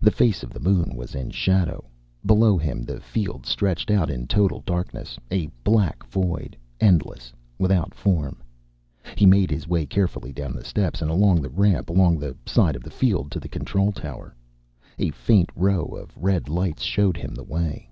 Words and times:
The 0.00 0.10
face 0.10 0.42
of 0.42 0.50
the 0.50 0.58
moon 0.58 0.96
was 0.96 1.14
in 1.14 1.30
shadow. 1.30 1.84
Below 2.26 2.58
him 2.58 2.82
the 2.82 2.98
field 2.98 3.46
stretched 3.46 3.92
out 3.92 4.10
in 4.10 4.26
total 4.26 4.60
darkness, 4.66 5.20
a 5.30 5.46
black 5.62 6.04
void, 6.04 6.56
endless, 6.80 7.32
without 7.60 7.94
form. 7.94 8.42
He 9.14 9.24
made 9.24 9.52
his 9.52 9.68
way 9.68 9.86
carefully 9.86 10.32
down 10.32 10.54
the 10.56 10.64
steps 10.64 11.00
and 11.00 11.12
along 11.12 11.42
the 11.42 11.48
ramp 11.48 11.90
along 11.90 12.18
the 12.18 12.36
side 12.44 12.74
of 12.74 12.82
the 12.82 12.90
field, 12.90 13.30
to 13.30 13.38
the 13.38 13.46
control 13.48 13.92
tower. 13.92 14.34
A 14.98 15.10
faint 15.12 15.50
row 15.54 15.84
of 15.84 16.10
red 16.16 16.48
lights 16.48 16.82
showed 16.82 17.16
him 17.16 17.32
the 17.36 17.44
way. 17.44 17.88